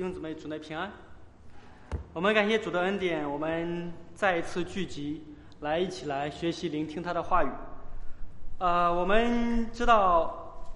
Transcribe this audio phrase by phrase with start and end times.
[0.00, 0.90] 弟兄姊妹，主内平安。
[2.14, 5.22] 我们感谢主的恩典，我们再一次聚集
[5.60, 7.48] 来一起来学习、聆听他的话语。
[8.56, 10.72] 呃，我们知道，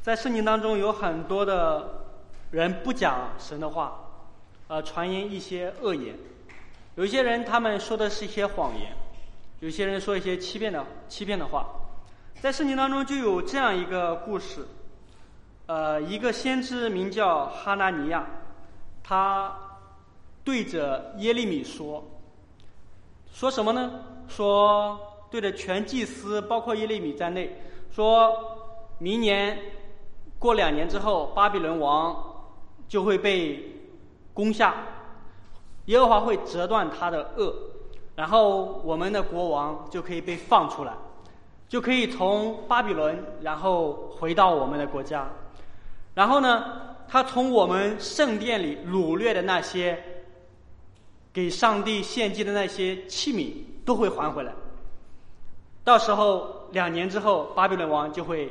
[0.00, 2.06] 在圣经当中有很多的
[2.50, 4.00] 人不讲神的话，
[4.68, 6.16] 呃，传言一些恶言。
[6.94, 8.96] 有些人他们说的是一些谎言，
[9.60, 11.66] 有些人说一些欺骗的欺骗的话。
[12.40, 14.66] 在圣经当中就有这样一个故事，
[15.66, 18.26] 呃，一个先知名叫哈拿尼亚，
[19.02, 19.52] 他
[20.44, 22.02] 对着耶利米说，
[23.32, 23.90] 说什么呢？
[24.28, 24.98] 说
[25.30, 27.56] 对着全祭司，包括耶利米在内，
[27.90, 28.34] 说
[28.98, 29.58] 明年
[30.38, 32.16] 过两年之后，巴比伦王
[32.88, 33.80] 就会被
[34.32, 34.74] 攻下，
[35.86, 37.54] 耶和华会折断他的恶，
[38.14, 40.92] 然后我们的国王就可以被放出来。
[41.68, 45.26] 就可以从巴比伦，然后回到我们的国家，
[46.12, 50.02] 然后呢，他从我们圣殿里掳掠的那些
[51.30, 53.52] 给上帝献祭的那些器皿
[53.84, 54.54] 都会还回来。
[55.84, 58.50] 到时候两年之后，巴比伦王就会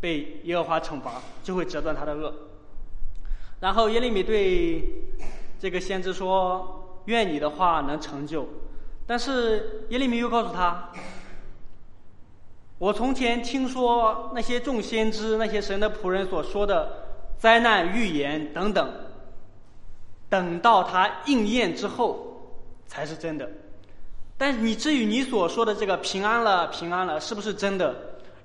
[0.00, 2.32] 被耶和华惩罚，就会折断他的恶。
[3.60, 4.82] 然后耶利米对
[5.60, 8.48] 这个先知说：“愿你的话能成就。”
[9.06, 10.88] 但是耶利米又告诉他。
[12.78, 17.11] 我从前听说那些众先知、那些神的仆人所说的
[17.42, 18.88] 灾难预言等等，
[20.28, 22.24] 等到他应验之后
[22.86, 23.50] 才是真的。
[24.38, 27.96] 但你至于你所说的这个平安了、平安了，是不是真的？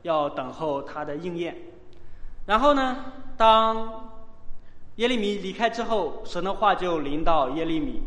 [0.02, 1.56] 要等候他的应验。
[2.48, 4.10] 然后呢，当
[4.96, 8.02] 耶利米离开之后，神的话就临到耶利米，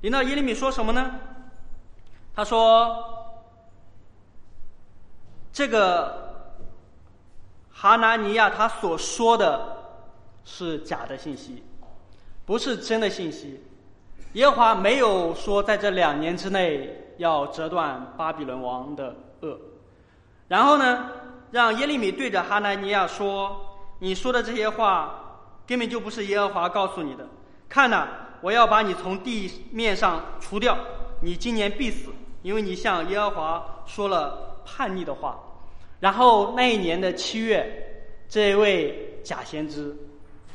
[0.00, 1.10] 临到耶利米说什么呢？
[2.34, 3.04] 他说。
[5.52, 6.54] 这个
[7.70, 9.79] 哈拿尼亚他所说的
[10.44, 11.62] 是假的信息，
[12.44, 13.60] 不是真的信息。
[14.34, 16.88] 耶和华没有说在这两年之内
[17.18, 19.58] 要折断巴比伦王的恶。
[20.48, 21.10] 然后呢，
[21.50, 23.60] 让耶利米对着哈南尼亚说
[24.00, 27.26] ：“你说的这些话根本就不是耶和华告诉你的。
[27.68, 28.08] 看呐，
[28.40, 30.76] 我要把你从地面上除掉，
[31.20, 32.10] 你今年必死，
[32.42, 35.40] 因为你向耶和华说了。”叛逆的话，
[35.98, 39.96] 然后那一年的七月，这位假先知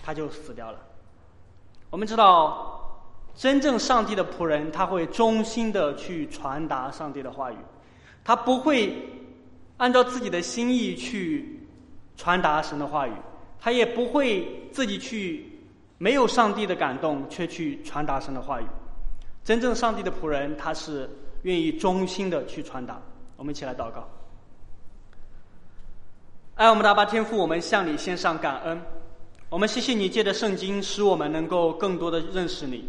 [0.06, 0.78] 他就死掉了。
[1.90, 3.02] 我们知道，
[3.34, 7.58] 真正上帝的仆人他会忠心的去传达上帝的话语，
[8.24, 8.96] 他不会
[9.78, 11.68] 按照自己的心意去
[12.16, 13.14] 传达神的话语，
[13.60, 15.60] 他也不会自己去
[15.98, 18.66] 没有上帝的感动却去传达神的话语。
[19.44, 21.10] 真正上帝的仆人，他是
[21.42, 23.02] 愿意忠心的去传达。
[23.38, 24.08] 我们一起来祷告。
[26.56, 28.82] 爱我们的阿爸天父，我们向你献上感恩。
[29.50, 32.84] 我们谢谢你借着圣经，使我们能够更多的认识你。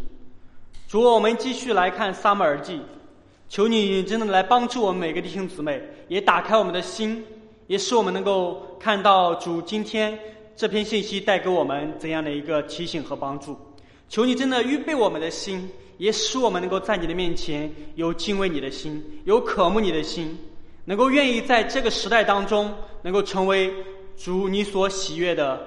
[0.87, 2.81] 主，我们继续来看撒母耳记，
[3.47, 7.23] 求你真的来帮助我们每个弟兄姊妹，也打开我们的心，
[7.67, 10.17] 也使我们能够看到主今天
[10.55, 13.55] 这篇信息带给我们怎样的一个提醒和帮助。
[14.09, 15.69] 求你真的预备我们的心。
[15.97, 20.37] 也使我们能够在你的面前有敬畏你的心，有渴慕你的心，
[20.85, 23.73] 能够愿意在这个时代当中能够成为
[24.15, 25.59] 主你所喜悦的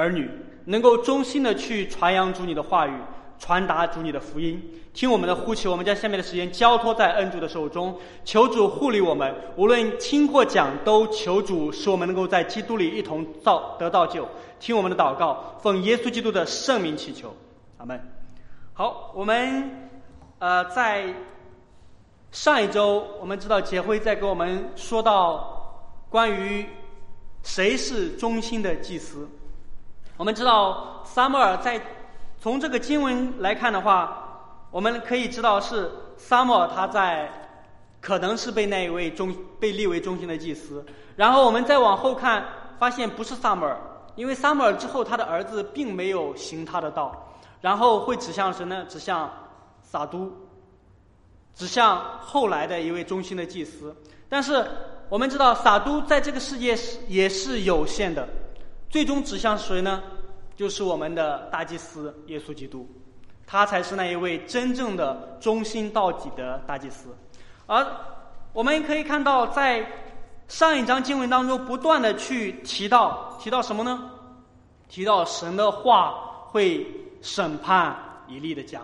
[0.00, 0.28] 儿女，
[0.64, 2.92] 能够忠心的去传扬主你的话语，
[3.38, 4.60] 传达主你的福音。
[4.92, 14.26] 听我们的呼求，我们将下面的时间交托在恩主的手中，求主护理我们，无论听或讲，都求主使我们能够在基督里一同造得到救。
[14.58, 17.32] 听我们的祷告，奉耶稣基督的圣名祈求，
[17.78, 18.00] 阿门。
[18.72, 19.88] 好，我们
[20.40, 21.14] 呃在
[22.32, 26.66] 上一周，我们知道杰辉在给我们说到关于
[27.44, 29.28] 谁是忠心的祭司。
[30.20, 31.80] 我们知道撒母耳在
[32.38, 37.26] 从这个经文来看的话，我们可以知道是撒母耳他在
[38.02, 40.84] 可能是被那一位忠被立为中心的祭司。
[41.16, 42.44] 然后我们再往后看，
[42.78, 43.74] 发现不是撒母耳，
[44.14, 47.34] 因为撒母耳之后他的儿子并没有行他的道。
[47.62, 48.84] 然后会指向谁呢？
[48.90, 49.30] 指向
[49.82, 50.30] 撒都，
[51.54, 53.96] 指向后来的一位中心的祭司。
[54.28, 54.66] 但是
[55.08, 58.28] 我们知道，撒都在这个世界是也是有限的。
[58.90, 60.02] 最终指向谁呢？
[60.60, 62.86] 就是我们的大祭司耶稣基督，
[63.46, 67.16] 他才是那一位真正的忠心到底的大祭司。
[67.64, 67.86] 而
[68.52, 69.90] 我们可以看到，在
[70.48, 74.10] 上一章经文当中，不断的去提到提到什么呢？
[74.86, 76.86] 提到神的话会。
[77.22, 77.94] 审判
[78.28, 78.80] 以利的家，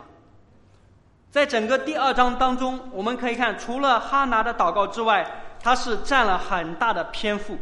[1.31, 5.27] 在整个第二章当中，我们可以看，除了哈拿的祷告之外，
[5.59, 7.57] 他是占了很大的篇幅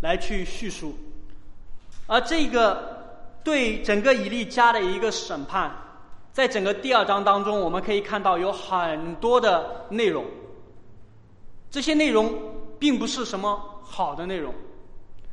[0.00, 0.94] 来去叙述。
[2.06, 2.93] 而这个
[3.44, 5.70] 对整个以利家的一个审判，
[6.32, 10.24] 在整个第二章当中，我们可以看到有很多的内容。
[11.70, 12.32] 这些内容
[12.78, 14.54] 并不是什么好的内容，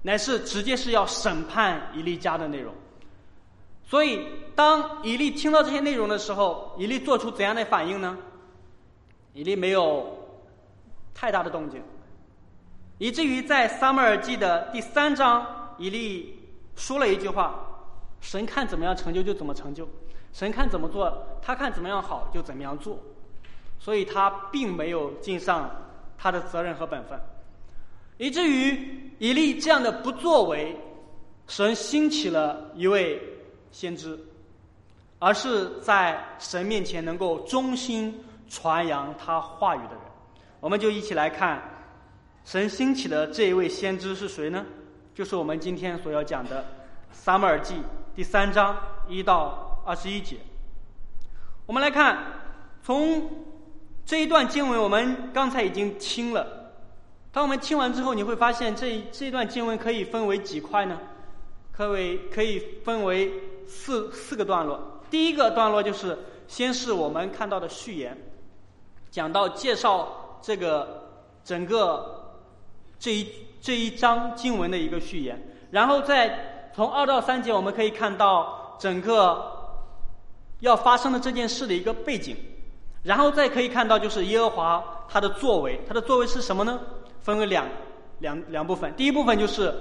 [0.02, 2.74] 乃是直接是要审判以利家的内容。
[3.84, 4.26] 所以，
[4.56, 8.18] 当以利听到这些内容的时候，以利做出怎样的反应呢？
[9.34, 10.06] 以利没有
[11.14, 11.82] 太大的动静，
[12.98, 16.38] 以至于在撒母耳记的第三章，以利
[16.76, 17.60] 说了一句话
[18.22, 19.86] ：“神看怎么样成就就怎么成就，
[20.32, 22.98] 神看怎么做，他看怎么样好就怎么样做。”
[23.78, 25.70] 所以他并没有尽上
[26.18, 27.20] 他的责任和本分，
[28.18, 30.78] 以至于以利这样的不作为，
[31.48, 33.22] 神兴起了一位。
[33.74, 34.20] 先知，
[35.18, 40.02] 而是在神面前能够忠心传扬他话语的人。
[40.60, 41.64] 我们就一起来看，
[42.44, 44.66] 神兴起的这一位先知是谁呢？
[45.16, 46.60] 就是我们今天所要讲的
[47.14, 47.76] 《撒母耳记》
[48.14, 48.78] 第三章
[49.08, 50.36] 一到二十一节。
[51.66, 52.18] 我们来看，
[52.84, 53.30] 从
[54.06, 56.74] 这一段经文，我们刚才已经听了。
[57.32, 61.00] 当我们听完之后，你会发现这这段经文可以分为几块呢？
[61.72, 63.32] 可为可以分为
[63.66, 65.02] 四四个段落。
[65.10, 66.20] 第一个段落就是
[66.50, 68.18] 先是我们看到的序言，
[69.10, 71.10] 讲到介绍这个
[71.46, 72.36] 整个
[73.00, 73.28] 这一
[73.62, 75.42] 这一章经文的一个序言，
[75.72, 79.80] 然后再从二到三节，我们可以看到整个
[80.60, 82.36] 要发生的这件事的一个背景，
[83.04, 86.80] 然后再可以看到就是耶和华他的作为，他的作为是什么呢？
[87.22, 87.66] 分为两
[88.20, 89.74] 两两部分，第一部分就是。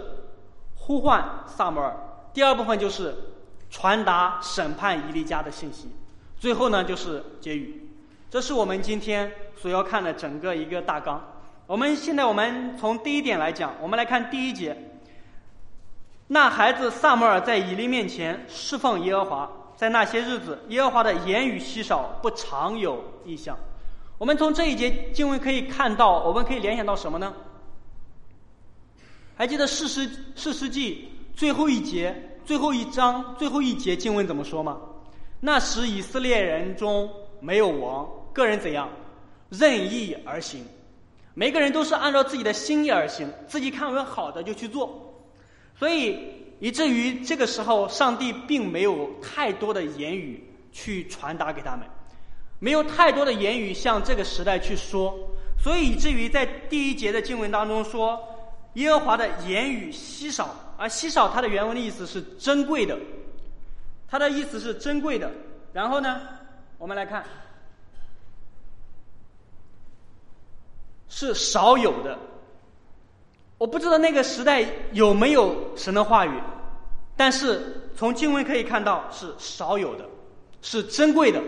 [0.82, 1.94] 呼唤萨摩尔，
[2.32, 3.14] 第二部分就是
[3.68, 5.88] 传达审判伊利家的信息，
[6.36, 7.88] 最后呢就是结语。
[8.28, 11.22] 这是我们今天所要看的整个一个大纲。
[11.68, 14.76] 我们现在我们从第一点来讲，我们来看第一节。
[16.32, 23.58] 那孩子萨摩尔在以利面前侍奉耶和华，在那些日子，耶和华的言语稀少，不常有异象。
[24.16, 27.34] 我们从这一节经文可以看到，我们可以联想到什么呢？
[29.34, 34.78] 还记得《四诗四诗记》最后一节、最后一章、最后一节经文怎么说吗？
[35.40, 37.10] 那时以色列人中
[37.40, 38.88] 没有王，个人怎样
[39.48, 40.64] 任意而行，
[41.34, 45.09] 每个人都是按照自己的心意而行，自己看为好的就去做，
[45.80, 46.18] 所以
[46.58, 51.86] 以至于这个时候，上帝并没有太多的言语去传达给他们，
[52.58, 55.18] 没有太多的言语向这个时代去说，
[55.58, 58.22] 所以以至于在第一节的经文当中说。
[58.74, 62.96] 耶和华的言语稀少，而稀少它的原文的意思是珍贵的，
[64.06, 65.28] 它的意思是珍贵的。
[65.72, 66.20] 然后呢，
[66.78, 67.24] 我们来看，
[71.08, 72.16] 是少有的。
[73.60, 76.30] 我不知道那个时代有没有神的话语，
[77.14, 80.08] 但是从经文可以看到是少有的，
[80.62, 81.42] 是珍贵的。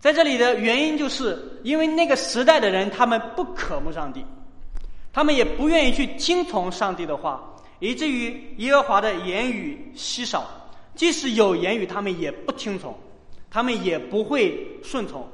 [0.00, 4.24] 在这里的原因就是因为那个时代的人他们不渴慕上帝。
[5.12, 10.48] 他们也不愿意去听从上帝的话，以至于耶和华的言语稀少。
[10.94, 12.98] 即使有言语，他们也不听从，
[13.50, 15.28] 他们也不会顺从。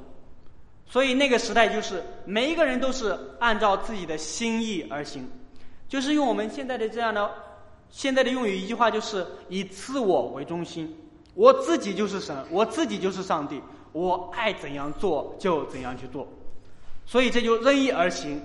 [0.88, 5.30] 所以那个时代就是每一个人都是按照自己的心意而行，
[5.88, 7.31] 就是用我们现在的这样的
[7.90, 10.94] 现在的用语一句话，就是以自我为中心，
[11.35, 13.62] 我自己就是神，我自己就是上帝，
[13.93, 16.28] 我爱怎样做就怎样去做。
[17.07, 18.40] 所以这就任意而行。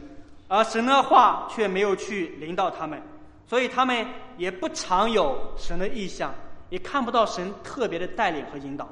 [0.50, 3.01] 而神的话却没有去领导他们，
[3.47, 4.05] 所以他们
[4.38, 6.33] 也不常有神的意向，
[6.69, 8.88] 也看不到神特别的带领和引导。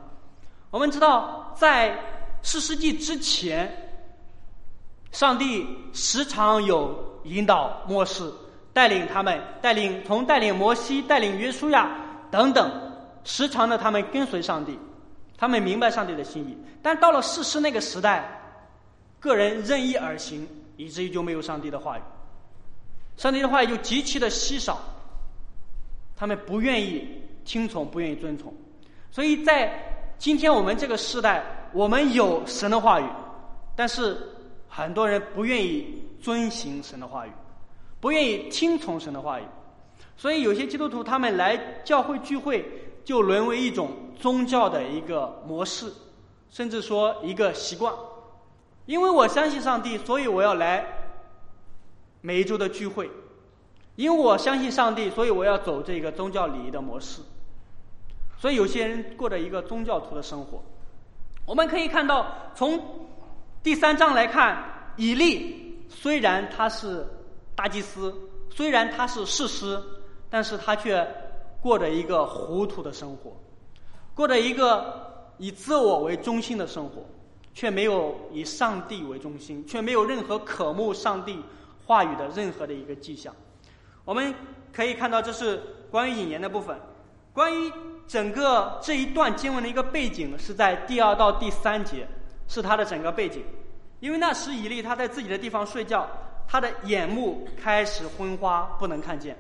[0.72, 1.98] 我们知道，在
[2.42, 3.94] 四世纪之前，
[5.12, 8.32] 上帝时常有引导末世，
[8.74, 11.90] 带领他们，带领从带领摩西、带领约书亚
[12.30, 12.72] 等等，
[13.24, 14.78] 时常的他们跟随上帝，
[15.38, 16.58] 他们明白上帝的心意。
[16.82, 18.42] 但到了世师那个时代，
[19.20, 20.48] 个人任意而行。
[20.78, 22.02] 以至于就没有上帝的话语，
[23.16, 24.80] 上帝的话语就极其的稀少，
[26.16, 27.08] 他们不愿意
[27.46, 28.52] 听从，不愿意遵从，
[29.12, 29.72] 所以在
[30.18, 33.06] 今天我们这个时代，我们有神的话语，
[33.76, 34.18] 但是
[34.68, 37.32] 很多人不愿意遵行神的话语，
[38.02, 39.44] 不愿意听从神的话语，
[40.18, 41.56] 所以有些基督徒他们来
[41.86, 42.66] 教会聚会，
[43.06, 45.94] 就沦为一种宗教的一个模式，
[46.50, 47.94] 甚至说一个习惯。
[48.88, 50.84] 因为我相信上帝，所以我要来
[52.22, 53.10] 每一周的聚会。
[53.96, 57.22] 因为我相信上帝，所以我要走这个宗教礼仪的模式。
[58.40, 60.64] 所以有些人过着一个宗教徒的生活。
[61.46, 62.82] 我们可以看到，从
[63.62, 67.06] 第三章来看，以利虽然他是
[67.56, 68.14] 大祭司，
[68.50, 69.82] 虽然他是士师，
[70.30, 71.08] 但是他却
[71.62, 73.36] 过着一个糊涂的生活，
[74.16, 77.04] 过着一个以自我为中心的生活，
[77.54, 81.40] 却没有以上帝为中心，却没有任何渴慕上帝
[81.86, 83.34] 话语的任何的一个迹象。
[84.06, 84.34] 我们
[84.74, 86.76] 可以看到，这是关于引言的部分。
[87.34, 87.72] 关于
[88.08, 92.08] 整个这一段经文的一个背景，是在第二到第三节，
[92.48, 93.44] 是它的整个背景。
[94.00, 96.10] 因为那时以利他在自己的地方睡觉，
[96.52, 99.38] 他的眼目开始昏花，不能看见。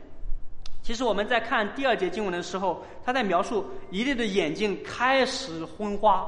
[0.81, 6.25] 其实我们在看第二节经文的时候，他在描述以利的眼睛开始昏花，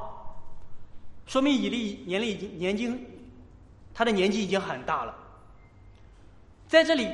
[1.26, 2.94] 说明以利年龄已经年纪，
[3.94, 5.16] 他的年纪已经很大了。
[6.68, 7.10] 在这里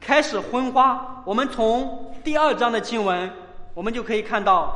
[0.00, 3.30] 开始昏花，我们从第二章的经文，
[3.74, 4.74] 我们就可以看到，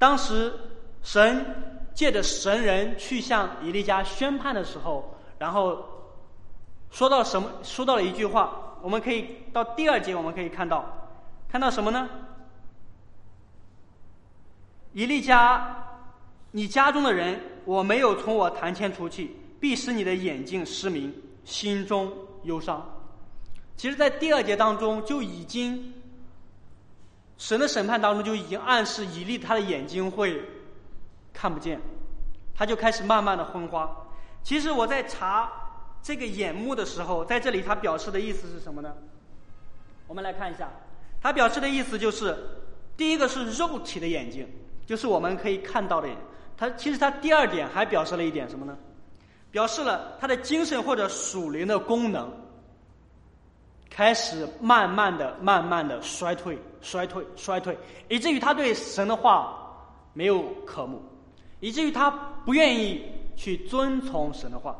[0.00, 0.52] 当时
[1.04, 1.46] 神
[1.94, 5.78] 借着神人去向以利家宣判的时候，然后
[6.94, 7.50] 说到什么？
[7.64, 8.60] 说到了一句话。
[8.80, 10.84] 我们可以到第二节，我们可以看到，
[11.48, 12.08] 看到什么呢？
[14.92, 15.76] 以利家，
[16.52, 21.12] 你家中的人，我没有从我坛前除去，必使你的眼睛失明，
[21.44, 22.12] 心中
[22.44, 22.86] 忧伤。
[23.74, 25.94] 其实，在第二节当中就已经，
[27.38, 30.40] 神的审判当中就已经暗示以利他的眼睛会
[31.32, 31.80] 看不见，
[32.54, 33.90] 他就开始慢慢的昏花。
[34.44, 35.50] 其实我在查。
[36.04, 38.94] 这个眼目的时候，在这里他表示的意思是什么呢？
[40.06, 40.70] 我们来看一下，
[41.22, 42.36] 他表示的意思就是，
[42.94, 44.46] 第一个是肉体的眼睛，
[44.84, 46.14] 就是我们可以看到的眼。
[46.58, 48.76] 他其实他第二点还表示了一点什么呢？
[49.50, 52.30] 表示了他的精神或者属灵的功能
[53.88, 57.78] 开始慢慢的、慢慢的衰退、衰退、衰退，
[58.10, 59.56] 以至于他对神的话
[60.12, 61.00] 没有渴慕，
[61.60, 62.10] 以至于他
[62.44, 63.00] 不愿意
[63.36, 64.76] 去遵从神的话。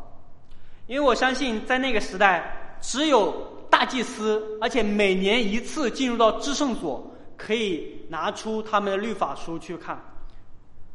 [0.87, 3.33] 因为我相信，在那个时代，只有
[3.71, 9.99] 大祭司，而且每年一次进入到至圣所，可以拿出他们的律法书去看。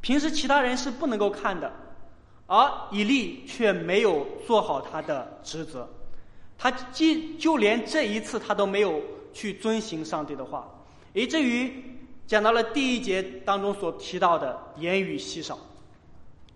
[0.01, 1.73] 平时其他人是不能够看的，
[2.45, 5.89] 而以利却没有做好他的职责，
[6.57, 9.01] 他既就连这一次他都没有
[9.33, 10.69] 去遵行上帝的话，
[11.13, 11.73] 以至于
[12.27, 15.57] 讲到了第一节当中所提到的言语稀少。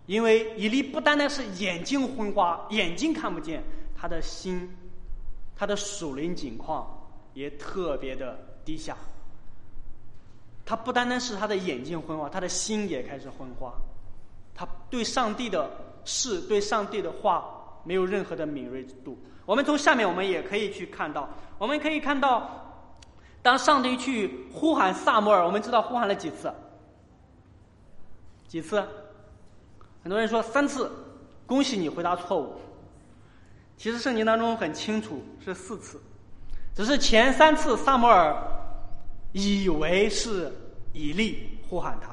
[0.05, 3.63] 因为以利不单单是眼睛昏花，眼睛看不见，
[3.95, 4.69] 他的心，
[5.55, 6.85] 他的属灵境况
[7.33, 8.97] 也特别的低下。
[10.65, 13.73] 他不单单是他的眼睛昏花，他的心也开始昏花。
[14.53, 15.69] 他对上帝的
[16.05, 19.17] 事、对上帝的话没有任何的敏锐度。
[19.45, 22.49] 我们从下面我们也可以去看到，我们可以看到，
[23.41, 26.53] 当上帝去呼喊萨摩尔，我们知道呼喊了几次？
[28.47, 28.85] 几次？
[30.03, 30.91] 很多人说三次，
[31.47, 32.55] 恭喜你回答错误。
[33.77, 35.99] 其实圣经当中很清楚是四次，
[36.75, 38.35] 只是前三次萨摩尔
[39.31, 40.51] 以为是
[40.91, 42.09] 以利呼喊他，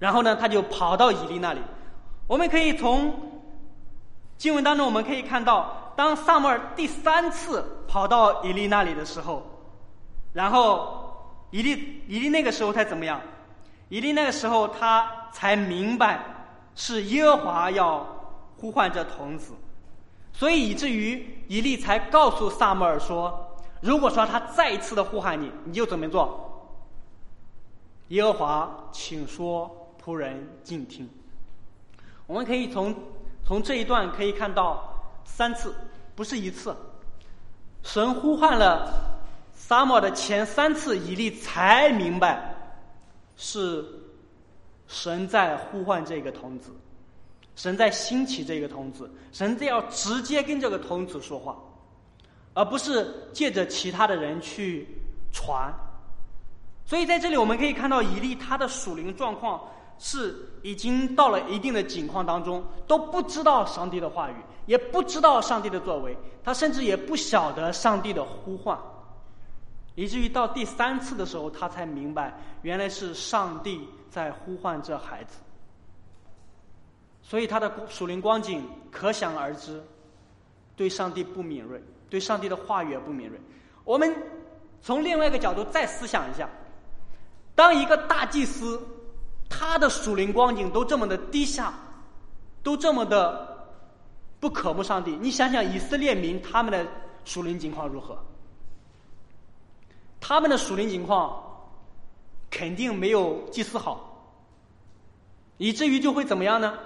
[0.00, 1.60] 然后呢他就跑到以利那里。
[2.26, 3.14] 我们可以从
[4.36, 9.46] 经文当中我们可以看到，当萨摩尔第三次跑到以利那里的时候，
[10.32, 13.20] 然后以利以利那个时候他怎么样？
[13.88, 16.38] 以利那个时候他才明白。
[16.82, 18.06] 是耶和华要
[18.56, 19.52] 呼唤这童子，
[20.32, 26.72] 所以以至于以利才告诉萨母尔说：“如果说他再一次的呼喊你，你就怎么做？”
[28.08, 29.70] 耶和华，请说，
[30.02, 31.06] 仆人静听。
[32.26, 32.94] 我们可以从
[33.44, 34.82] 从这一段可以看到
[35.22, 35.74] 三次，
[36.16, 36.74] 不是一次。
[37.82, 38.90] 神呼唤了
[39.52, 42.54] 撒母的前三次，以利才明白
[43.36, 43.84] 是。
[44.90, 46.72] 神在呼唤这个童子，
[47.54, 51.56] 神在兴起这个童子，神在要直接跟这个童子说话，
[52.54, 54.88] 而不是借着其他的人去
[55.32, 55.72] 传。
[56.84, 59.60] 所以在这里我们可以看到，以利他的属灵状况
[59.96, 64.34] 是已经到了一定的境况当中，都不知道上帝的话语，
[64.66, 68.76] 也不知道上帝的作为，他甚至也不晓得上帝的呼唤，
[69.94, 73.86] 以至于到第三次的时候，他才明白原来是上帝。
[74.10, 75.38] 在呼唤这孩子，
[77.22, 79.80] 所以他的属灵光景可想而知，
[80.74, 83.40] 对上帝不敏锐，对上帝的话语也不敏锐。
[83.84, 84.12] 我们
[84.82, 86.48] 从另外一个角度再思想一下：
[87.54, 88.82] 当一个大祭司，
[89.48, 91.72] 他的属灵光景都这么的低下，
[92.62, 93.68] 都这么的
[94.40, 96.84] 不可慕上帝，你想想以色列民他们的
[97.24, 98.18] 属灵情况如何？
[100.20, 101.46] 他们的属灵情况。
[102.50, 104.34] 肯定没有祭司好，
[105.56, 106.78] 以至于就会怎么样呢？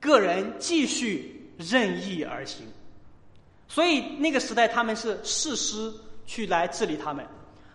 [0.00, 2.66] 个人继续任意而行，
[3.68, 5.92] 所以那个时代他们是誓师
[6.24, 7.26] 去来治理他们，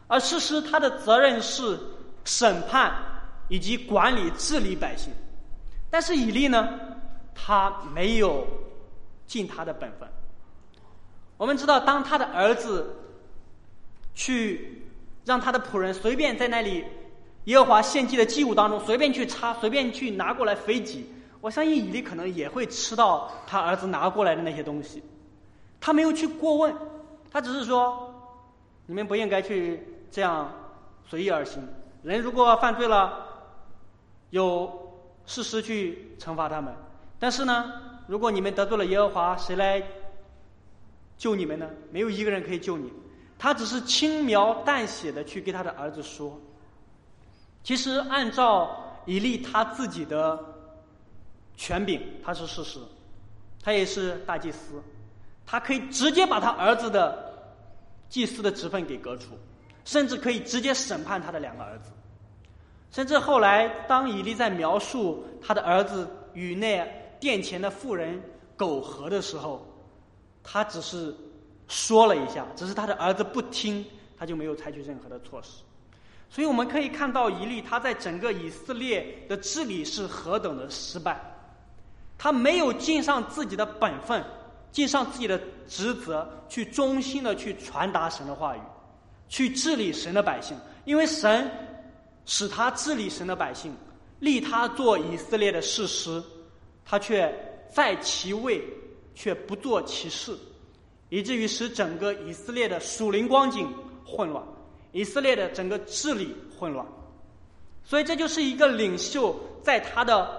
[0.08, 1.80] 而事实他的责任是
[2.24, 2.92] 审判
[3.48, 5.14] 以及管理治理百姓。
[5.92, 6.80] 但是以利呢，
[7.36, 8.46] 他没有
[9.28, 10.10] 尽他的本分。
[11.38, 12.96] 我们知道，当他的儿子
[14.14, 14.85] 去
[15.26, 16.86] 让他的仆人随便在那里
[17.46, 21.10] 耶和华献祭的祭物当中随便去插，随便去拿过来飞几，
[21.42, 25.04] 我相信以利可能也会吃到他儿子拿过来的那些东西。
[25.82, 26.76] 他没有去过问，
[27.32, 28.14] 他只是说
[28.88, 30.52] ：“你们不应该去这样
[31.08, 31.62] 随意而行。
[32.02, 33.28] 人如果犯罪了，
[34.32, 34.92] 有
[35.26, 36.74] 事实去惩罚他们。
[37.20, 37.74] 但是呢，
[38.08, 39.84] 如果你们得罪了耶和华，谁来
[41.18, 41.70] 救你们呢？
[41.92, 42.92] 没有一个人可以救你。
[43.38, 46.40] 他只是轻描淡写的去给他的儿子说。
[47.64, 50.40] 其实按照以利他自己的
[51.58, 52.80] 权柄，他是事实，
[53.64, 54.82] 他也是大祭司。”
[55.48, 57.32] 他可以直接把他儿子的
[58.10, 59.38] 祭司的职分给革除，
[59.84, 61.92] 甚至可以直接审判他的两个儿子。
[62.90, 66.84] 甚至后来，当以利在描述他的儿子与那
[67.20, 68.20] 殿前的妇人
[68.58, 69.64] 苟合的时候，
[70.44, 71.16] 他只是
[71.68, 73.86] 说了一下，只是他的儿子不听，
[74.18, 75.62] 他就没有采取任何的措施。
[76.30, 81.20] 所以我们可以看到，以利他在整个以色列的治理是何等的失败，
[82.18, 84.24] 他没有尽上自己的本分。
[84.72, 88.60] 尽上自己的职责，去忠心的去传达神的话语，
[89.30, 90.58] 去治理神的百姓。
[90.84, 91.50] 因为神
[92.26, 93.74] 使他治理神的百姓，
[94.20, 96.22] 立他做以色列的事实，
[96.84, 97.34] 他却
[97.72, 98.62] 在其位，
[99.14, 100.38] 却不做其事，
[101.16, 103.74] 以至于使整个以色列的属灵光景
[104.06, 104.44] 混乱，
[104.92, 106.86] 以色列的整个治理混乱。
[107.86, 110.30] 所以这就是一个领袖在他的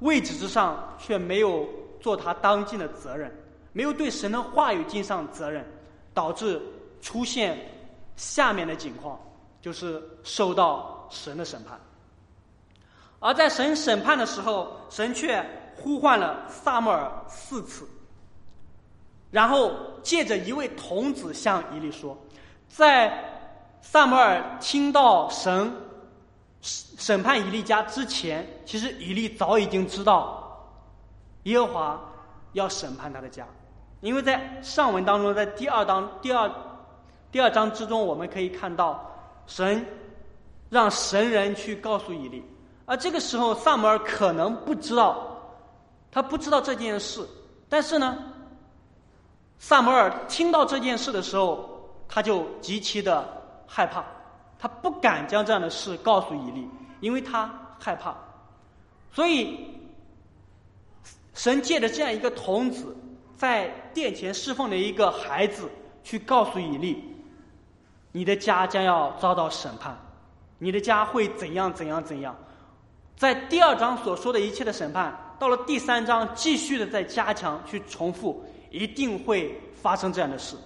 [0.00, 1.64] 位置之上，却没有
[2.00, 3.32] 做他当尽的责任。
[3.72, 5.64] 没有对神的话语尽上责任，
[6.12, 6.60] 导致
[7.00, 7.56] 出现
[8.16, 9.16] 下面的情况，
[9.62, 11.78] 就是受到神的审判。
[13.20, 15.40] 而在神审判的时候，神却
[15.76, 17.86] 呼唤了萨母尔四次，
[19.34, 22.16] 然后借着一位童子向以利说，
[22.68, 23.12] 在
[23.82, 25.72] 萨摩尔听到神
[26.62, 30.70] 审判以利家之前，其实以利早已经知道
[31.42, 32.00] 耶和华
[32.52, 33.44] 要审判他的家。
[34.02, 36.48] 因为在上文当中，在第二章第二
[37.32, 39.04] 第二章之中，我们可以看到
[39.48, 39.84] 神
[40.70, 42.40] 让神人去告诉以利，
[42.86, 45.26] 而这个时候萨摩尔可能不知道，
[46.12, 47.26] 他不知道这件事，
[47.68, 48.16] 但是呢，
[49.66, 53.26] 萨摩尔听到这件事的时候，他就极其的
[53.66, 54.04] 害怕，
[54.58, 56.68] 他不敢将这样的事告诉以利，
[57.00, 57.50] 因为他
[57.80, 58.14] 害怕，
[59.10, 59.58] 所以
[61.32, 62.94] 神借着这样一个童子。
[63.38, 65.70] 在殿前侍奉的一个孩子，
[66.02, 67.02] 去告诉以利，
[68.12, 69.96] 你的家将要遭到审判，
[70.58, 72.36] 你的家会怎样怎样怎样。
[73.16, 80.56] 在第二章所说的一切的审判，到了第三章继续的在加强去重复，一定会发生这样的事。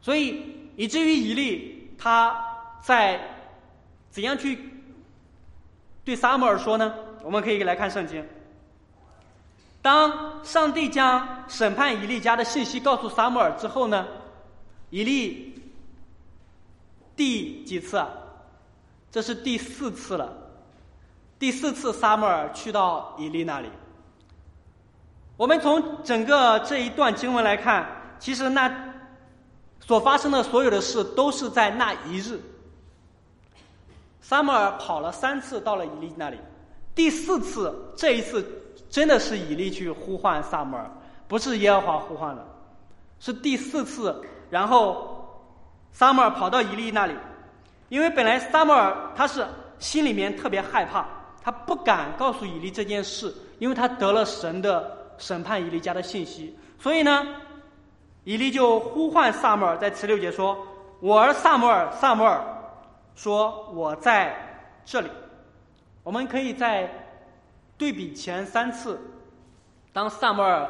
[0.00, 0.42] 所以
[0.76, 2.34] 以至于以利他
[2.80, 3.20] 在
[4.10, 4.58] 怎样去
[6.04, 6.94] 对撒母耳说呢？
[7.22, 8.24] 我们可以来看圣经。
[9.82, 14.06] 当上帝将审判以利家的信息告诉撒母耳之后呢，
[14.90, 15.62] 以利
[17.14, 18.08] 第几次啊？
[19.10, 20.32] 这是第四次了。
[21.38, 23.68] 第四次撒母耳去到以利那里。
[25.38, 27.86] 我们从整个这一段经文来看，
[28.18, 28.70] 其实那
[29.80, 32.38] 所发生的所有的事都是在那一日。
[34.20, 36.36] 撒母耳跑了三次到了以利那里，
[36.94, 38.44] 第四次这一次。
[38.90, 40.90] 真的是以利去呼唤萨母尔，
[41.26, 42.42] 不是耶和华呼唤的，
[43.20, 44.18] 是第四次。
[44.48, 45.28] 然后
[45.92, 47.14] 萨母尔跑到以利那里，
[47.90, 49.46] 因为本来萨母尔他是
[49.78, 51.06] 心里面特别害怕，
[51.42, 56.56] 他不敢告诉以利这件事，因为他得了神的审判以利家的信息。
[56.78, 57.26] 所以呢，
[58.24, 60.56] 以利就呼唤萨母尔，在十六节说
[61.00, 62.42] ：“我儿萨母尔，萨母尔，
[63.14, 64.34] 说我在
[64.84, 65.10] 这里。”
[66.02, 66.88] 我们可以在。
[67.76, 69.00] 对比前三次，
[69.92, 70.68] 当萨摩尔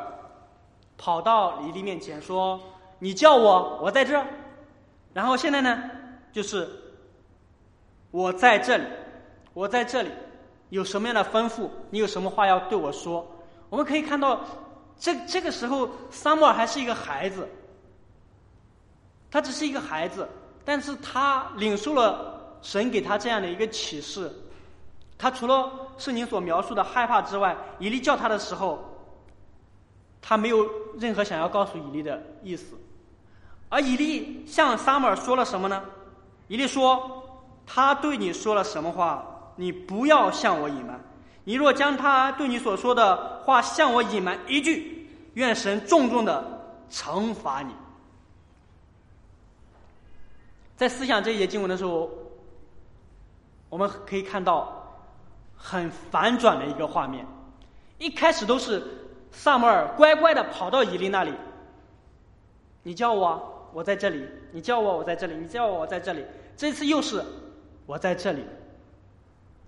[0.99, 2.61] 跑到以利面前说
[3.01, 4.23] ：“你叫我，我在这。”
[5.15, 5.91] 然后现在呢，
[6.31, 6.69] 就是
[8.11, 8.85] 我在这里，
[9.55, 10.11] 我在这里，
[10.69, 11.71] 有什么样的吩咐？
[11.89, 13.27] 你有什么话要对我说？
[13.71, 14.41] 我们可以看到，
[14.99, 17.49] 这这个时候，萨摩尔还是一个孩子，
[19.31, 20.29] 他只是一个孩子，
[20.65, 24.31] 但是他领受了神给他这样的一个启示。
[25.19, 28.79] 他除了圣经所描述的害怕之外，以利叫他的时候，
[30.23, 32.77] 他没有任何想要告诉以利的意思。
[33.69, 35.85] 而以利向撒母耳说了什么呢？
[36.47, 37.23] 以利说
[37.67, 40.99] ：“他对你说了什么话，你不要向我隐瞒。
[41.49, 46.45] 你若将他对你所说的话向我隐瞒一句，愿神重重的
[46.91, 47.73] 惩罚你。”
[50.77, 52.11] 在思想这一节经文的时候，
[53.71, 55.01] 我们可以看到
[55.57, 57.27] 很反转的一个画面。
[57.97, 58.83] 一开始都是
[59.33, 61.33] 萨摩尔乖乖的跑到以利那里，
[62.83, 66.23] 你叫我，我在这里；你叫我，我在这里；你叫我，我在这里。
[66.59, 67.25] 这次又是
[67.87, 68.45] 我在这里，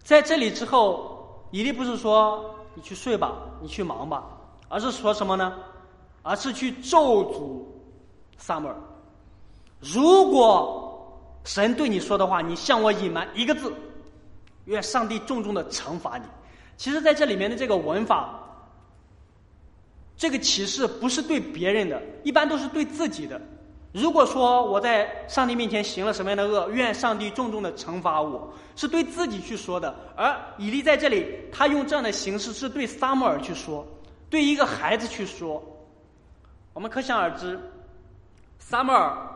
[0.03, 1.17] 在这里之后，
[1.51, 4.25] 以利不是说你去睡吧，你去忙吧，
[4.69, 5.55] 而是说什么呢？
[6.23, 7.63] 而是去咒诅
[8.37, 8.77] 萨摩尔。
[9.81, 10.87] 如果
[11.45, 13.73] 神对你说的话，你向我隐瞒一个字，
[14.67, 16.25] 愿上帝重重的惩罚你。
[16.77, 18.39] 其实，在这里面的这个文法，
[20.17, 23.41] 这个启示不是对别人的，一般都是对自己的。
[23.93, 29.95] 如果说我在上帝面前行了什么样的恶，愿上帝重重的惩罚我，是对自己去说的。
[30.15, 33.85] 而以利在这里，他用这样的形式是对撒母耳去说，
[34.29, 35.63] 对一个孩子去说。
[36.73, 37.59] 我们可想而知，
[38.59, 39.27] 撒母耳。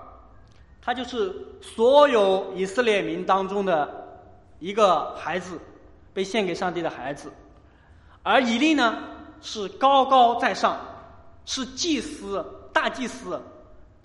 [0.81, 4.23] 他就是所有以色列民当中的
[4.59, 5.59] 一个孩子，
[6.13, 7.33] 被献给上帝的孩子，
[8.23, 8.99] 而以利呢
[9.41, 10.79] 是高高在上，
[11.47, 13.41] 是祭司大祭司，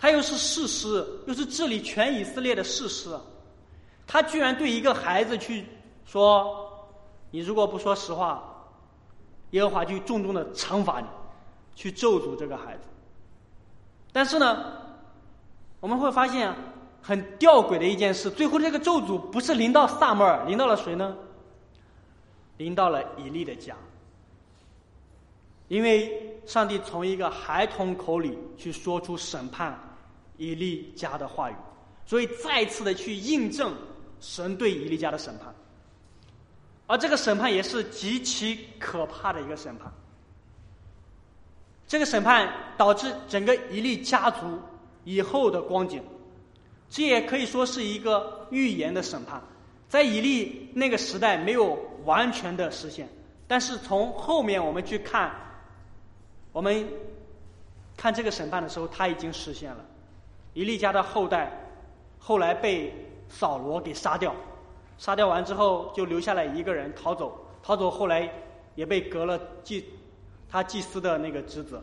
[0.00, 3.10] 他又是士师，又是治理全以色列的士师，
[4.06, 5.66] 他居然对一个孩子去
[6.06, 6.88] 说
[7.30, 8.42] ：“你如果不说实话，
[9.50, 11.06] 耶和华就重重的惩罚你，
[11.76, 12.80] 去咒诅这个孩子。”
[14.10, 14.72] 但是呢？
[15.80, 16.54] 我们会发现
[17.00, 21.16] 很吊诡的一件事，最后这个咒诅不是临到萨摩尔，临到了谁呢？
[22.58, 23.74] 临到了以利的家，
[25.68, 29.78] 因为上帝从一个孩童口里去说出审判
[30.40, 31.54] 以利家的话语，
[32.04, 33.72] 所以再次的去印证
[34.18, 35.54] 神对以利家的审判，
[36.88, 39.92] 而这个审判也是极其可怕的一个审判。
[41.86, 44.58] 这个审判导致整个以利家族。
[45.02, 46.02] 以后的光景，
[46.90, 49.42] 这也可以说是一个预言的审判，
[49.88, 51.72] 在以利那个时代没有
[52.04, 53.08] 完全的实现，
[53.48, 55.34] 但是从后面我们去看，
[56.52, 56.86] 我们
[57.96, 59.82] 看这个审判的时候，他已经实现了。
[60.54, 61.50] 以利家的后代
[62.18, 62.92] 后来被
[63.28, 64.34] 扫罗给杀掉，
[64.98, 68.28] 杀掉完之后就留下来一个人逃走，逃走后来
[68.74, 69.84] 也被革了祭
[70.48, 71.82] 他祭司的那个职责。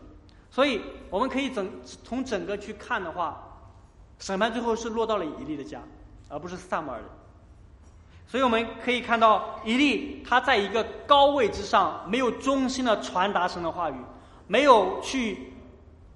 [0.50, 1.70] 所以，我们可以整
[2.04, 3.42] 从整个去看的话，
[4.20, 5.82] 审判最后是落到了以利的家，
[6.30, 7.06] 而不是萨母尔的。
[8.26, 13.96] 所以我们可以看到，以利他在一个高位之上，没有忠心的传达神的话语，
[14.48, 15.54] 没有去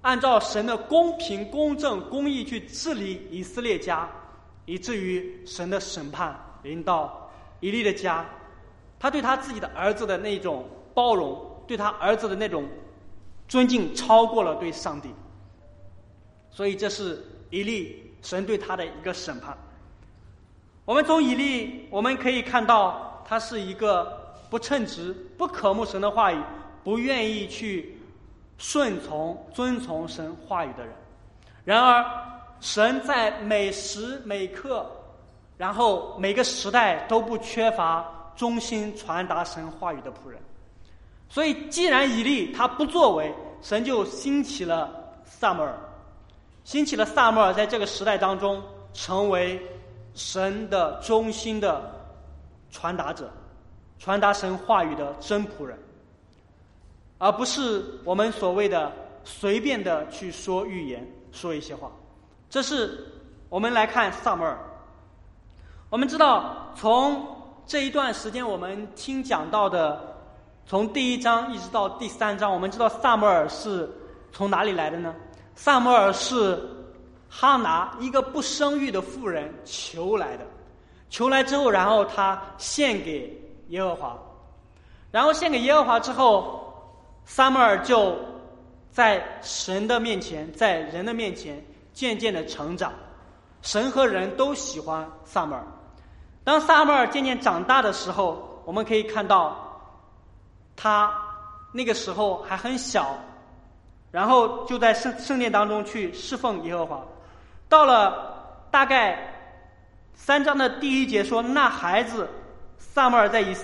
[0.02, 4.08] 按照神的公平、公正、公义去治理以色列家，
[4.66, 8.24] 以至于神的审判临到以利的家。
[9.00, 12.68] 他对他自己的儿子的那种包容，对他儿子的那种。
[13.48, 15.10] 尊敬超过了对上帝，
[16.50, 19.54] 所以这是以利神对他的一个审判。
[20.86, 26.40] 我们从以利我们可以看到，他是一个不称职、不渴慕神的话语、
[26.82, 27.91] 不愿意去
[28.62, 30.94] 顺从、遵从神话语的人。
[31.64, 32.04] 然而，
[32.60, 34.88] 神在每时每刻，
[35.58, 40.40] 然后每个时代都不缺乏忠心传达神话语的仆人。
[41.28, 45.74] 所以，既然以利他不作为，神就兴起了萨摩尔，
[46.62, 48.62] 兴起了萨摩尔，在这个时代当中
[48.94, 49.60] 成为
[50.14, 51.92] 神的中心的
[52.70, 53.28] 传达者，
[53.98, 55.76] 传达神话语的真仆人，
[57.22, 58.90] 而不是我们所谓的
[59.22, 61.88] 随便的去说预言，说一些话。
[62.50, 63.06] 这是
[63.48, 64.58] 我们来看萨摩尔。
[65.88, 67.24] 我们知道，从
[67.64, 70.08] 这一段时间我们听讲到的。
[70.66, 73.88] 从第一章一直到第三章，我们知道萨摩尔是
[74.32, 75.14] 从哪里来的呢？
[75.54, 76.60] 萨摩尔是
[77.28, 80.44] 哈拿一个不生育的妇人求来的，
[81.08, 84.18] 求来之后，然后他献给耶和华，
[85.12, 86.61] 然后献给耶和华之后，
[87.24, 88.16] 萨摩尔就
[88.90, 92.92] 在神的面前，在人的面前渐渐的成长，
[93.62, 95.64] 神和人都喜欢萨摩尔。
[96.44, 99.68] 当萨摩尔渐渐长大的时候，我们可以看到。
[100.74, 101.12] 他
[101.70, 103.16] 那个时候还很小，
[104.10, 107.04] 然后就在圣圣殿当中去侍奉耶和华。
[107.68, 109.18] 到了大概
[110.14, 112.28] 三章的第一节说，那孩子
[112.78, 113.54] 萨摩尔在以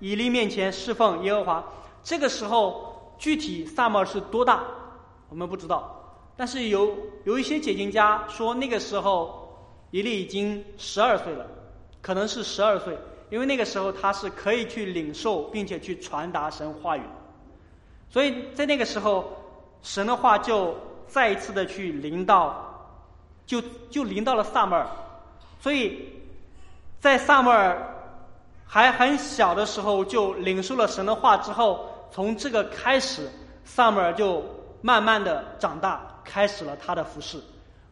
[0.00, 1.64] 以利面前侍奉耶和华。
[2.02, 4.62] 这个时候具体萨摩尔是多大，
[5.28, 5.92] 我们不知道。
[6.36, 9.58] 但是有有一些解经家说，那个时候
[9.90, 11.46] 伊利已经十二岁了，
[12.02, 12.96] 可能是十二岁，
[13.30, 17.02] 因为那个时候他是可以去领受并且去传达神话语，
[18.10, 19.32] 所以在那个时候，
[19.82, 20.76] 神的话就
[21.06, 23.00] 再一次的去临到，
[23.46, 24.86] 就就临到了萨母尔，
[25.58, 26.06] 所以
[27.00, 27.94] 在萨母尔
[28.66, 33.28] 还很小的时候就领受了神的话之后，从这个开始，
[33.62, 34.42] 萨母尔就
[34.80, 37.38] 慢慢的长大，开始了他的服饰。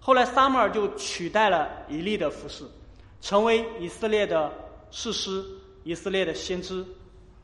[0.01, 2.65] 后来，撒母耳就取代了以利的服饰，
[3.21, 4.51] 成为以色列的
[4.91, 5.45] 士师、
[5.83, 6.83] 以色列的先知，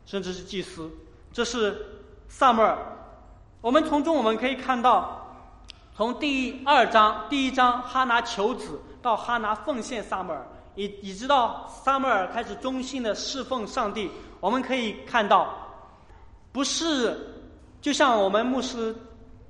[0.07, 0.91] 甚至是祭司。
[1.35, 1.87] 这是
[2.29, 2.79] 撒母耳。
[3.61, 5.37] 我们从中我们可以看到，
[5.95, 15.55] 从第二章第一章哈拿求子到哈拿奉献撒母耳，以以直到撒母耳开始忠心的侍奉上帝，我们可以看到，
[16.53, 17.17] 不是
[17.81, 18.95] 就像我们牧师，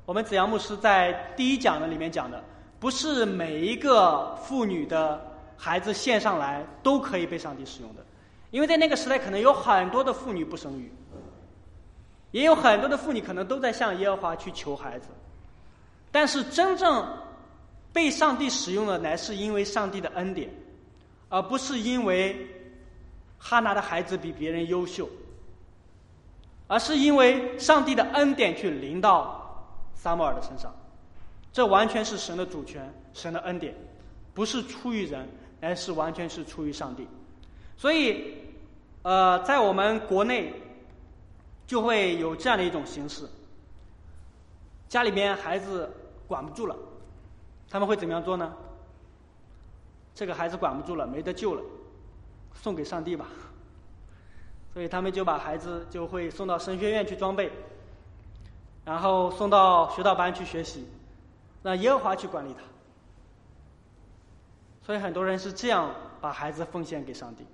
[0.05, 2.43] 我们子阳牧师在第一讲的里面讲的。
[2.79, 5.21] 不是每一个妇女的
[5.55, 8.03] 孩子献上来都可以被上帝使用的，
[8.51, 10.91] 因为在那个时代，可能有很多的妇女不生育，
[12.31, 15.09] 也有很多的妇女可能都在向耶和华去求孩子，
[16.11, 17.07] 但是真正
[17.93, 20.49] 被上帝使用的，乃是因为上帝的恩典，
[21.29, 22.49] 而不是因为
[23.37, 25.07] 哈拿的孩子比别人优秀，
[26.71, 30.73] 而是因为上帝的恩典去临到撒母耳的身上。
[31.53, 33.75] 这完全是神的主权，神的恩典，
[34.33, 35.29] 不是出于人，
[35.61, 37.09] 而是完全是出于上帝。
[37.77, 38.37] 所以，
[39.03, 40.55] 呃，在我们国内
[41.67, 43.29] 就会有这样的一种形式：
[44.89, 45.93] 家里面孩子
[46.29, 46.77] 管不住了，
[47.69, 48.55] 他们会怎么样做呢？
[50.15, 51.63] 这个孩子管不住了，没得救了，
[52.55, 53.27] 送给上帝吧。
[54.73, 57.51] 所以他们就把孩子就会送到神学院去装备，
[58.85, 60.87] 然后送到学道班去学习。
[61.63, 62.63] 让耶和华去管理他，
[64.87, 67.45] 所以很多人是这样把孩子奉献给上帝。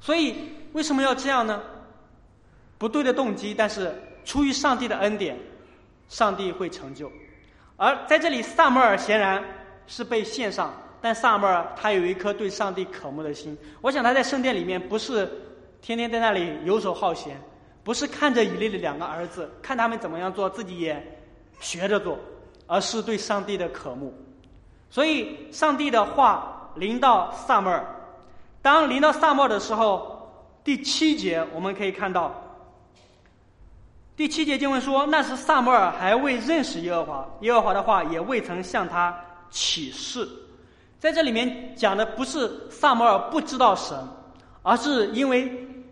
[0.00, 1.60] 所以为什么要这样呢？
[2.78, 3.92] 不对的动机，但是
[4.24, 5.36] 出于上帝的恩典，
[6.08, 7.10] 上帝会成就。
[7.76, 9.44] 而在这里，萨摩尔显然
[9.88, 13.56] 是被献上，但萨摩尔他有一颗对上帝渴慕的心。
[13.80, 15.30] 我想他在圣殿里面不是
[15.80, 17.40] 天天在那里游手好闲，
[17.84, 21.14] 不是看着以利的两个儿子，看他们怎么样做，自己也。
[21.60, 22.16] 学着做，
[22.68, 24.14] 而是对上帝的渴慕。
[24.88, 27.84] 所以，上帝的话临到萨母尔。
[28.62, 30.32] 当临到萨母尔的时候，
[30.62, 32.32] 第七节我们可以看到，
[34.16, 39.12] 第七节经文说：“那时萨母尔还未认识耶和华，耶和华的话也未曾向他
[39.50, 40.28] 启示。”
[40.98, 43.96] 在这里面讲的不是萨摩尔不知道神，
[44.62, 45.50] 而是因为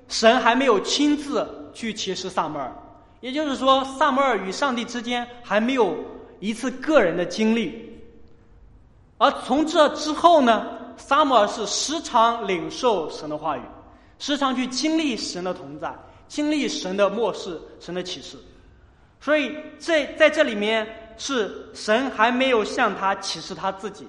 [0.09, 2.73] 神还没有亲自去启示萨摩尔。
[3.21, 5.97] 也就是说，萨摩尔与上帝之间还没有
[6.39, 7.99] 一次个人的经历，
[9.19, 10.67] 而从这之后呢，
[10.97, 13.63] 萨摩尔是时常领受神的话语，
[14.19, 15.93] 时常去经历神的同在，
[16.29, 18.37] 经历神的漠视、神的启示。
[19.21, 24.07] 所以，这在这里面是神还没有向他启示他自己，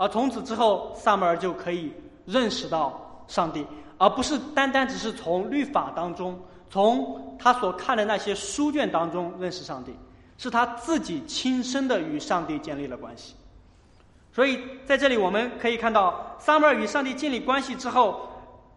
[0.00, 1.92] 而从此之后，萨摩尔就可以
[2.24, 3.66] 认识到上帝，
[3.98, 6.40] 而不是单单只是从律法当中。
[6.70, 9.94] 从他所看的那些书卷当中认识上帝，
[10.38, 13.34] 是他自己亲身的与上帝建立了关系。
[14.32, 18.26] 所以在这里我们可以看到，撒母尔与上帝建立关系之后，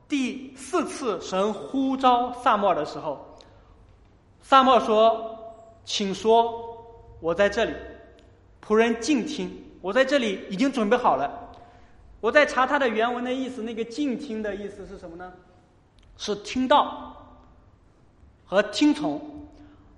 [0.10, 3.26] 第四次神呼召撒母尔的时候，
[4.42, 5.38] 撒母尔说
[5.86, 6.54] ：“请说，
[7.22, 7.74] 我在这里。”
[8.66, 9.50] 仆人静听，
[9.84, 11.30] 我在这里已经准备好了。
[12.22, 15.34] 我在查他的原文的意思，那个静听的意思是什么呢？
[16.18, 17.10] 是听到。
[18.46, 19.20] 和听从，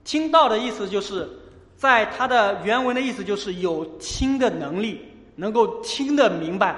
[0.04, 1.30] 听到的意思就是，
[1.78, 6.76] 在它的原文的意思就是有听的能力，能够听得明白，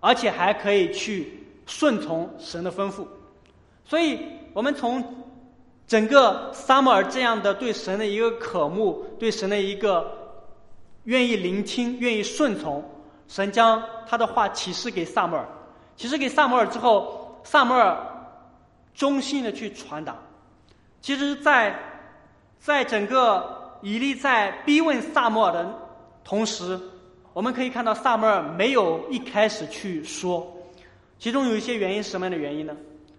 [0.00, 3.04] 而且还可以去顺从神的吩咐。
[3.84, 4.18] 所以，
[4.54, 5.04] 我们从
[5.86, 10.19] 整个撒母耳这样的对神的一个渴慕，对神的一个
[11.04, 12.84] 愿意聆听、愿意顺从，
[13.28, 15.48] 神将他的话启示给撒摩尔，
[15.96, 17.96] 启示给撒摩尔之后，撒摩尔
[18.94, 20.16] 忠心的去传达。
[21.00, 21.74] 其实，在
[22.58, 25.74] 在整个以利在逼问萨摩尔的
[26.22, 26.78] 同时，
[27.32, 30.46] 我们可以看到萨摩尔没有一开始去说。
[31.18, 32.76] 其中有一些原因是什么样的原因呢？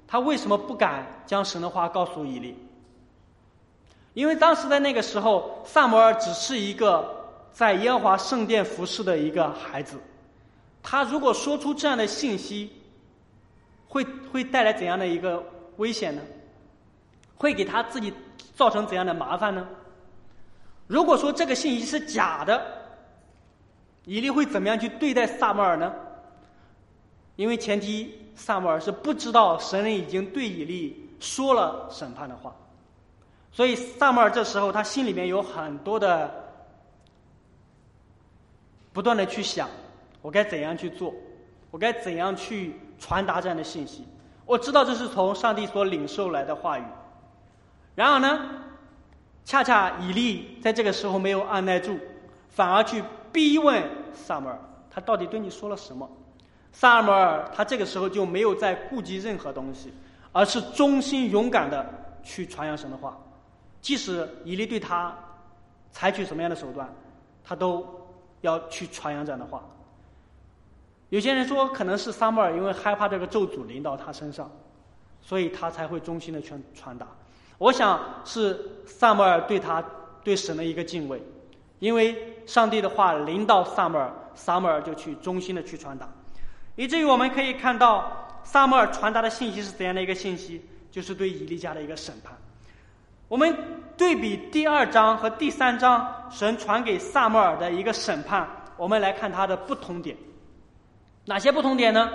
[0.07, 2.55] 他为什么不敢将神的话告诉以利？
[4.13, 7.20] 因为当时在那个时候，萨摩尔只是一个
[7.51, 9.97] 在耶和华圣殿服侍的一个孩子。
[10.83, 12.71] 他如果说出这样的信息，
[13.87, 15.43] 会会带来怎样的一个
[15.77, 16.21] 危险呢？
[17.37, 18.13] 会给他自己
[18.55, 19.67] 造成怎样的麻烦呢？
[20.87, 22.65] 如果说这个信息是假的，
[24.05, 25.93] 以利会怎么样去对待萨摩尔呢？
[27.35, 32.55] 因为前提萨摩尔是不知道神人已经对以利说了审判的话，
[33.51, 36.40] 所以萨摩尔这时候他心里面有很多的
[38.93, 39.69] 不断的去想，
[40.21, 41.13] 我该怎样去做，
[41.69, 44.05] 我该怎样去传达这样的信息。
[44.45, 46.83] 我知道这是从上帝所领受来的话语，
[47.95, 48.39] 然而呢，
[49.45, 51.97] 恰恰以利在这个时候没有按耐住，
[52.49, 53.01] 反而去
[53.31, 53.81] 逼问
[54.13, 56.09] 萨摩尔，他到底对你说了什么？
[56.73, 59.93] 萨摩尔他这个时候就没有再顾及任何东西，
[60.33, 61.85] 而是忠心勇敢的
[62.23, 63.17] 去传扬神的话，
[63.79, 65.15] 即使以利对他
[65.91, 66.93] 采取什么样的手段，
[67.43, 67.85] 他都
[68.41, 69.63] 要去传扬这样的话。
[71.09, 74.49] 有些人说，可能是撒母耳因为害怕这个咒诅临到他身上，
[75.21, 77.07] 所以他才会忠心的传传达。
[77.57, 79.83] 我想是撒母耳对他
[80.23, 81.21] 对神的一个敬畏，
[81.79, 86.07] 因为上帝的话临到撒母耳，撒母耳就去忠心的去传达，
[86.75, 92.33] 以至于我们可以看到撒母耳传达的信息是怎样的一个信息，就是对以利家的一个审判。
[93.27, 93.55] 我们
[94.01, 100.17] 对比第二章和第三章神传给撒摩尔的一个审判，我们来看它的不同点。
[101.25, 102.09] 哪些不同点呢？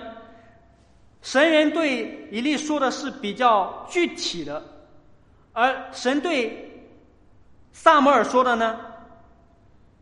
[1.23, 4.61] 神人对以利说的是比较具体的，
[5.53, 6.89] 而神对
[7.71, 8.81] 萨摩尔说的呢，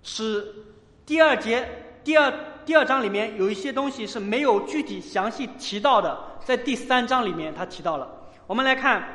[0.02, 0.54] 是
[1.04, 1.68] 第二节
[2.02, 2.32] 第二
[2.64, 8.08] 第二章里面有一些东西是没有具体详细提到的，在第三章里面他提到了。
[8.46, 9.06] 我们来看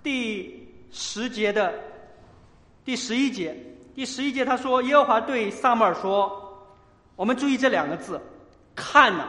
[0.00, 1.74] 第十节的
[2.84, 3.56] 第十一节，
[3.94, 6.30] 第十一节他说耶和华对萨摩尔说
[7.16, 8.20] ：“我们注意这两个字。”
[8.76, 9.24] 看呢，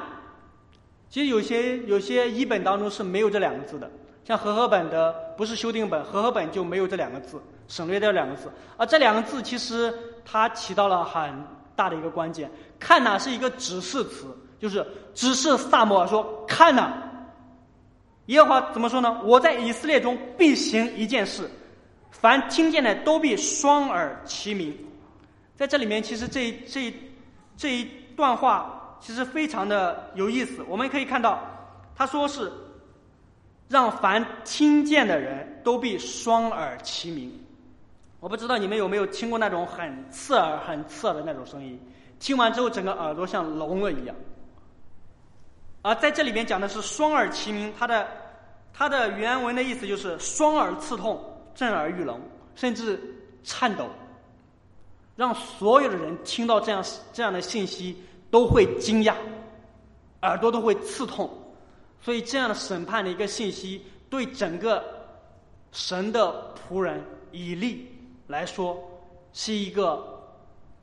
[1.10, 3.90] 其实有些有些译本当中是没有这两个字的，
[4.26, 8.52] 像和合本的不是修订本，和合本就没有这两个字，省略掉两个字。
[8.76, 9.94] 而这两个字其实
[10.26, 11.32] 它起到了很
[11.76, 12.52] 大的一个关键。
[12.78, 14.26] 看呢是一个指示词，
[14.60, 16.92] 就是指示萨摩尔说看呢。
[18.26, 19.22] 耶和华怎么说呢？
[19.24, 21.48] 我在以色列中必行一件事，
[22.22, 24.76] 凡听见的都必双耳齐鸣。
[25.56, 26.94] 在这里面，其实这这
[27.56, 28.72] 这一段话。
[29.02, 31.44] 其实非常的有意思，我们可以看到，
[31.96, 32.52] 他说是
[33.68, 37.32] 让凡听见的人都必双耳齐鸣。
[38.20, 41.80] 我不知道你们有没有听过那种很刺耳、很刺耳的那种声音，
[42.20, 44.16] 听完之后整个耳朵像聋了一样。
[45.84, 48.08] 而在这里边讲的是双耳齐鸣，它的
[48.74, 51.24] 它的原文的意思就是双耳刺痛、
[51.56, 52.22] 震耳欲聋，
[52.54, 53.02] 甚至
[53.44, 53.90] 颤抖，
[55.16, 57.98] 让所有的人听到这样这样的信息。
[58.32, 59.16] 都会惊讶，
[60.24, 61.30] 耳朵都会刺痛，
[62.02, 64.84] 所以这样的审判的一个信息，对整个
[65.72, 67.88] 神的仆人以利
[68.28, 68.78] 来说，
[69.32, 70.04] 是一个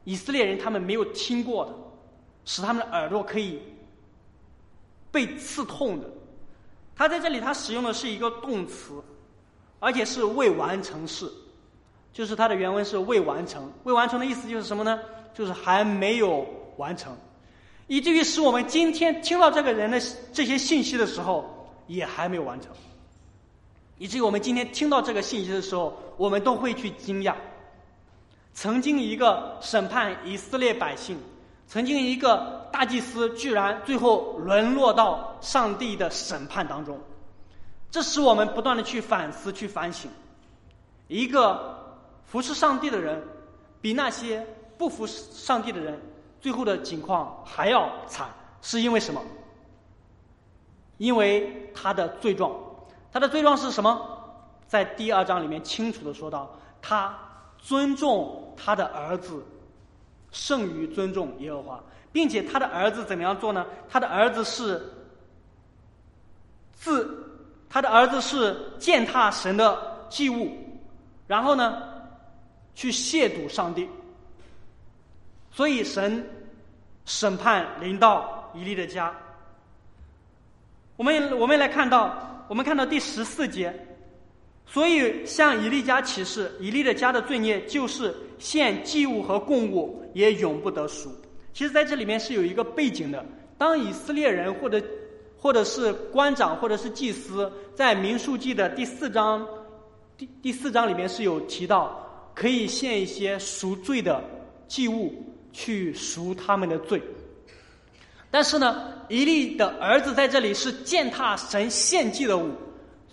[0.05, 1.73] 以色列人他们没有听过的，
[2.47, 3.61] 使他们的耳朵可以
[5.11, 6.09] 被刺痛的。
[6.97, 9.03] 他在这里他使用的是一个动词，
[9.83, 11.29] 而且是未完成式，
[12.13, 13.69] 就是它的原文是未完成。
[13.83, 15.01] 未完成的意思就是什么呢？
[15.35, 17.13] 就是还没有完成。
[17.89, 20.01] 以至于使我们今天听到这个人的
[20.33, 22.71] 这些信息的时候，也还没有完成。
[23.99, 27.35] 以至于我们今天听到这个信息的时候，我们都会去惊讶。
[28.55, 31.19] 曾经一个审判以色列百姓，
[31.67, 36.97] 曾经一个大祭司，居然最后沦落到上帝的审判当中。
[37.93, 40.11] 这使我们不断的去反思、去反省。
[41.09, 43.23] 一个服侍上帝的人，
[43.83, 44.45] 比那些
[44.79, 46.01] 不服上帝的人。
[46.41, 48.29] 最后的境况还要惨，
[48.63, 49.23] 是因为什么？
[50.97, 52.53] 因为他的罪状，
[53.13, 54.19] 他的罪状是什么？
[54.67, 56.51] 在第二章里面清楚的说到，
[56.81, 57.17] 他
[57.59, 59.45] 尊重他的儿子，
[60.33, 63.65] 胜于尊重耶和华，并且他的儿子怎么样做呢？
[63.89, 64.83] 他的儿子是
[66.73, 67.32] 自，
[67.73, 70.55] 他的儿子是践踏神的祭物，
[71.27, 71.83] 然后呢，
[72.75, 73.89] 去亵渎上帝。
[75.51, 76.23] 所以神
[77.07, 79.11] 审判临到以利的家。
[80.97, 83.75] 我们我们来看到，我们看到第十四节，
[84.67, 91.11] 所以向以利家起誓，以利的家的罪孽就是献祭物和供物也永不得赎。
[91.55, 93.25] 其实，在这里面是有一个背景的。
[93.57, 94.79] 当以色列人或者
[95.43, 99.45] 或者是官长或者是祭司，在民数记的第四章
[100.17, 104.23] 第第四章里面是有提到，可以献一些赎罪的
[104.69, 105.13] 祭物。
[105.55, 107.03] 去赎他们的罪，
[108.31, 112.53] 但是呢，以利的儿子在这里是践踏神献祭的物，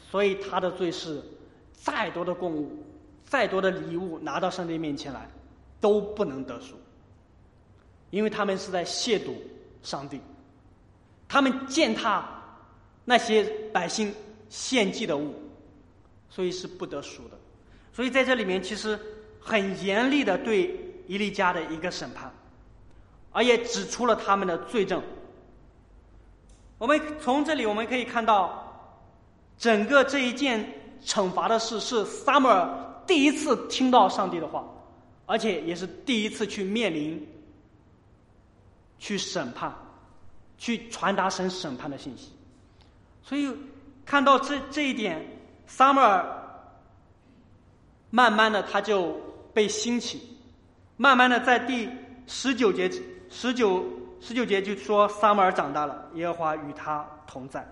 [0.09, 1.21] 所以他的罪是
[1.73, 2.71] 再多的供物、
[3.25, 5.29] 再多的礼物拿到上帝面前来，
[5.81, 6.75] 都不能得赎。
[8.09, 9.33] 因为他们是在亵渎
[9.83, 10.21] 上帝，
[11.29, 12.27] 他们践踏
[13.05, 14.13] 那些百姓
[14.49, 15.33] 献祭的物，
[16.29, 17.39] 所以是不得赎的。
[17.93, 18.99] 所以在这里面，其实
[19.39, 20.75] 很严厉的对
[21.07, 22.31] 伊利家的一个审判，
[23.31, 25.01] 而也指出了他们的罪证。
[26.77, 28.97] 我们从这里我们可以看到，
[29.57, 30.65] 整个这一件
[31.03, 34.65] 惩罚的事是撒母耳第一次听到上帝的话，
[35.25, 37.27] 而且也是第一次去面临、
[38.97, 39.75] 去审判、
[40.59, 42.31] 去传达神审判的信息。
[43.23, 43.51] 所以
[44.05, 45.25] 看到这这一点，
[45.65, 46.23] 撒母耳
[48.11, 49.19] 慢慢的他就
[49.51, 50.37] 被兴起，
[50.97, 51.89] 慢慢的在第
[52.27, 52.87] 十九节
[53.31, 53.83] 十九。
[54.21, 57.65] 十九节就说撒母耳长大了，耶和华与他同在。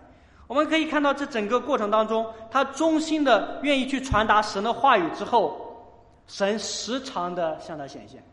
[0.47, 5.91] 我们可以看到这整个过程当中，他忠心的愿意去传达神的话语之后，
[6.25, 8.23] 神时常的向他显现。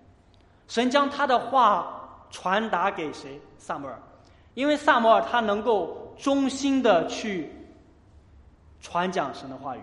[0.68, 3.40] 神将他的话传达给谁？
[3.58, 4.00] 萨摩尔，
[4.54, 7.52] 因为萨摩尔他能够忠心的去
[8.80, 9.80] 传讲神的话语，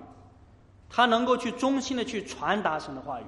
[0.90, 3.24] 他能够去忠心的去传达神的话语，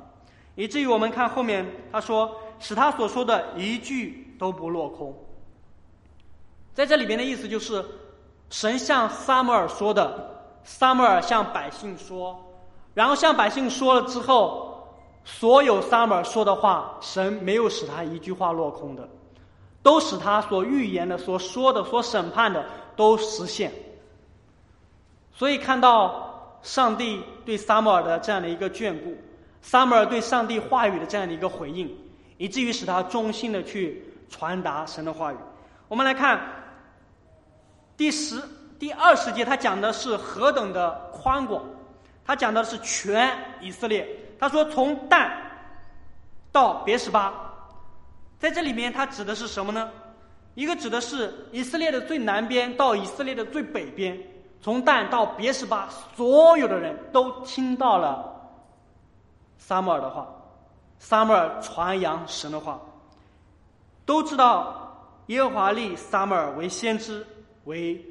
[0.55, 4.21] 以至于我们看后面他说，使他所说的一句。
[4.39, 5.15] 都不落空。
[6.73, 7.85] 在这里边的意思就是，
[8.49, 12.43] 神向撒摩尔说的，撒摩尔向百姓说，
[12.93, 14.85] 然后向百姓说了之后，
[15.23, 19.07] 所有撒摩尔说的话，神没有使他一句话落空的，
[19.83, 22.65] 都使他所预言的、所说的、所审判的
[22.95, 23.71] 都实现。
[25.31, 29.15] 所以看到上帝对撒母耳的这样的一个眷顾，
[29.61, 31.95] 撒母耳对上帝话语的这样的一个回应，
[32.37, 34.09] 以至于使他忠心的去。
[34.29, 35.35] 传达神的话语。
[35.87, 36.41] 我们来看
[37.95, 38.41] 第十、
[38.79, 41.63] 第二十节，他讲的是何等的宽广。
[42.25, 43.31] 他讲的是全
[43.61, 44.07] 以色列。
[44.39, 45.31] 他说从但
[46.51, 47.52] 到别十巴，
[48.43, 49.89] 在这里面它指的是什么呢？
[50.53, 54.19] 一个指的是以色列的最南边到以色列的最北边，
[54.61, 58.51] 从但到别什巴，所有的人都听到了
[59.57, 60.27] 撒母耳的话，
[60.99, 62.81] 撒母耳传扬神的话。
[64.05, 64.93] 都知道
[65.27, 67.25] 耶和华立撒母耳为先知，
[67.63, 68.05] 为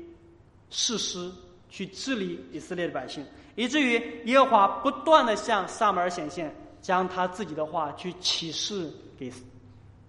[0.70, 1.30] 士师，
[1.68, 3.22] 去治理以色列的百姓，
[3.54, 9.30] 以至于耶和华不断的向撒母耳显现，将他自己的话去启示给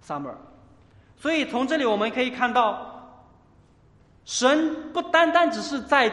[0.06, 0.34] summer，。
[1.16, 3.20] 所以从这里我们可以看到，
[4.24, 6.12] 神不单单只是在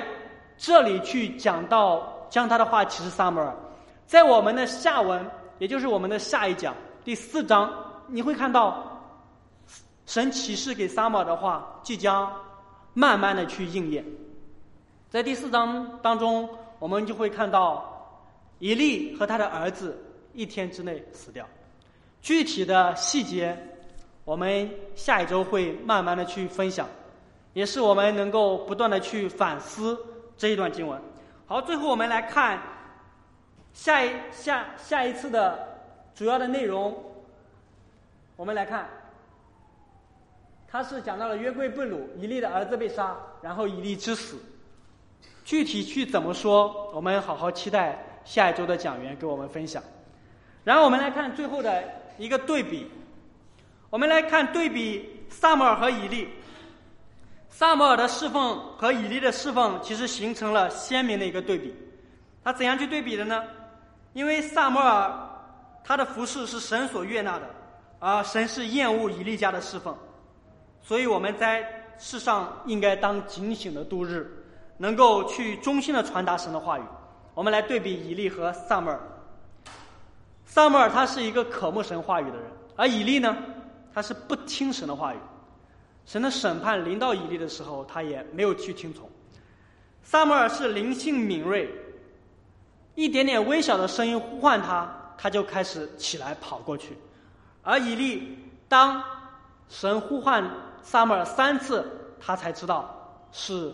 [0.58, 3.52] 这里去讲到将他的话启示 summer，，
[4.06, 5.26] 在我们的下文，
[5.60, 7.72] 也就是我们的下一讲第四章，
[8.08, 8.88] 你会看到。
[10.08, 12.30] 神启示给 summer 的话，即将
[12.94, 14.04] 慢慢的去应验。
[15.10, 18.20] 在第四章当中，我们就会看到
[18.60, 19.98] 以利和他的儿子
[20.34, 21.48] 一天之内死掉。
[22.22, 23.58] 具体的细节，
[24.24, 26.88] 我们下一周会慢慢的去分享，
[27.54, 29.98] 也是我们能够不断的去反思
[30.38, 31.00] 这一段经文。
[31.48, 32.62] 好，最后我们来看
[33.74, 35.68] 下一下下一次的
[36.14, 36.98] 主要的内容，
[38.36, 38.88] 我们来看。
[40.68, 44.38] 他是讲到了约柜被掳，以利的儿子被杀，然后以利之死。
[45.44, 49.84] 具体去怎么说，我们好好期待下一周的讲员给我们分享。
[50.64, 51.84] 然后我们来看最后的
[52.18, 52.90] 一个对比，
[53.92, 56.28] 我们来看对比萨摩尔和以利。
[57.50, 61.76] 萨摩尔的侍奉和以利的侍奉其实形成了鲜明的一个对比。
[62.42, 63.44] 他怎样去对比的呢？
[64.14, 65.14] 因为萨摩尔
[65.84, 67.50] 他的服饰是神所悦纳的，
[68.00, 69.96] 而神是厌恶以利家的侍奉。
[70.82, 71.64] 所以我们在
[72.00, 74.26] 世上应该当警醒的度日，
[74.78, 76.82] 能够去衷心的传达神的话语。
[77.34, 79.00] 我们来对比以利和萨摩尔。
[80.46, 83.38] 萨摩尔他是一个渴慕神话语的人，而以利呢，
[83.94, 85.18] 他是不听神的话语。
[86.06, 89.10] 神的审判临到以利的时候，他也没有去听从。
[90.04, 91.70] 萨母尔是灵性敏锐，
[92.96, 96.98] 一点点微小的声音呼唤他，他就开始起来跑过去。
[97.62, 98.38] 而以利
[98.68, 99.04] 当
[99.70, 100.44] 神呼唤。
[100.84, 101.86] 萨母尔三次，
[102.20, 103.72] 他才知道是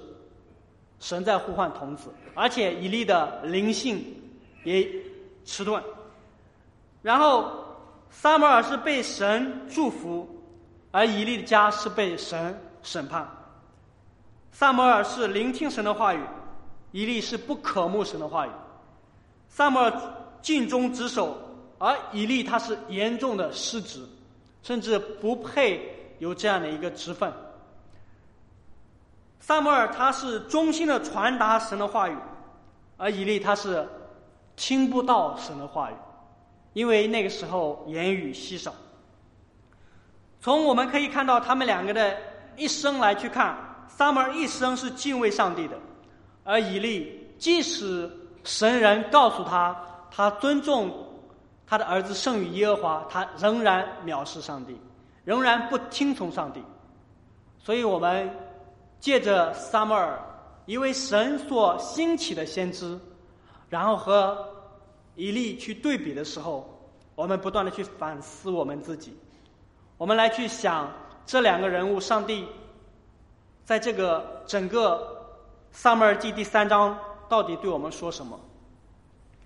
[0.99, 4.03] 神在呼唤童子，而且以利的灵性
[4.65, 4.85] 也
[5.45, 5.81] 迟钝。
[7.01, 7.66] 然后
[8.09, 10.27] 萨母尔是被神祝福，
[10.91, 13.27] 而以利的家是被神审判。
[14.51, 16.21] 萨母尔是聆听神的话语，
[16.91, 18.51] 以利是不可慕神的话语。
[19.47, 19.91] 萨母尔
[20.41, 21.37] 尽忠职守，
[21.77, 24.03] 而以利他是严重的失职，
[24.63, 25.93] 甚至不配。
[26.19, 27.31] 有这样的一个职分，
[29.39, 32.17] 萨摩尔他是忠心的传达神的话语，
[32.97, 33.87] 而以利他是
[34.55, 35.93] 听不到神的话语，
[36.77, 38.71] 因为那个时候言语稀少。
[40.39, 42.15] 从我们可以看到他们两个的
[42.55, 43.57] 一生来去看，
[43.87, 45.75] 撒母耳一生是敬畏上帝的，
[46.43, 48.07] 而以利即使
[48.43, 49.75] 神人告诉他，
[50.11, 50.93] 他尊重
[51.65, 54.79] 他的儿子胜于耶和华，他仍然藐视上帝，
[55.23, 56.61] 仍然不听从上帝。
[57.57, 58.29] 所以我们
[58.99, 60.19] 借着撒母耳
[60.67, 62.99] 一位神所兴起的先知，
[63.67, 64.47] 然后和
[65.17, 66.79] 以利去对比的时候，
[67.15, 69.13] 我们不断的去反思我们自己，
[69.97, 70.89] 我们来去想
[71.25, 72.45] 这两个人物，上帝
[73.65, 75.35] 在这个整个
[75.73, 76.97] 撒母耳记第三章
[77.27, 78.39] 到底对我们说什么？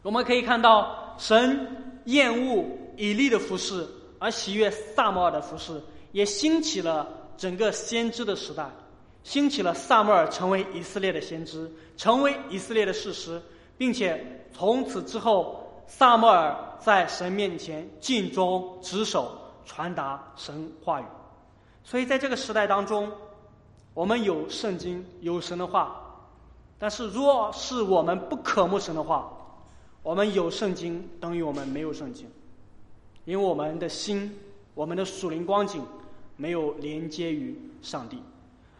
[0.04, 1.68] 我们可以看到，神
[2.06, 2.66] 厌恶
[2.98, 3.88] 以利的服饰，
[4.20, 7.08] 而喜悦撒母耳的服饰，也兴起了。
[7.38, 8.70] 整个先知的时代，
[9.24, 11.68] 兴起了萨母尔成为以色列的先知，
[11.98, 13.42] 成为以色列的事实，
[13.80, 19.32] 并且从此之后，萨摩尔在神面前尽忠职守，
[19.66, 21.06] 传达神话语。
[21.84, 23.12] 所以在这个时代当中，
[23.94, 26.00] 我们有圣经，有神的话，
[26.80, 29.32] 但是若是我们不渴慕神的话，
[30.04, 32.30] 我们有圣经等于我们没有圣经，
[33.26, 34.38] 因为我们的心，
[34.74, 35.84] 我们的属灵光景。
[36.38, 38.18] 没有连接于上帝，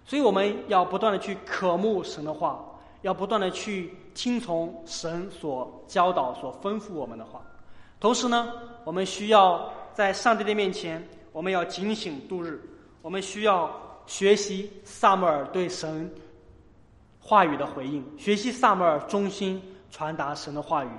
[0.04, 2.60] 所以我们要不断的去渴慕神的话，
[3.02, 7.42] 要不断的去听从神所教导、所吩咐我们的话。
[8.00, 8.52] 同时呢，
[8.84, 12.62] 我们需要在上帝的面前，我们要警醒度日。
[13.02, 13.72] 我们需要
[14.06, 16.12] 学习萨母尔对神
[17.20, 20.90] 话语的回应，学习萨母尔忠心传达神的话语。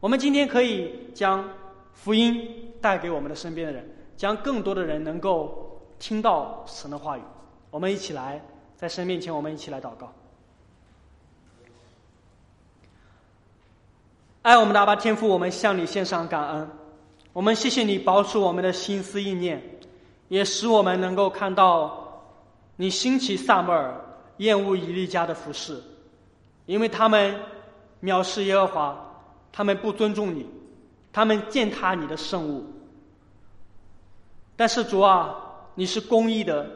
[0.00, 1.44] 我们今天可以将
[1.92, 5.62] 福音带给我们的身边的人，将更多的人能够。
[5.98, 7.22] 听到神的话语，
[7.70, 8.38] 我们一起来
[8.76, 10.12] 在神面前，我们一起来祷告。
[14.46, 16.70] 爱我们的阿爸天父，我们向你献上感恩。
[17.32, 19.60] 我们谢谢你保守我们的心思意念，
[20.28, 22.22] 也使我们能够看到
[22.76, 24.00] 你兴起萨母尔
[24.36, 25.82] 厌恶以利家的服饰，
[26.66, 27.34] 因为他们
[28.00, 30.46] 藐视耶和华，他们不尊重你，
[31.12, 32.64] 他们践踏你的圣物。
[34.54, 35.42] 但是主啊。
[35.78, 36.66] 你是公义的，